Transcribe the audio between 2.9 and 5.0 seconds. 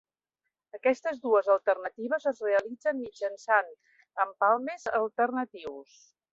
mitjançant empalmes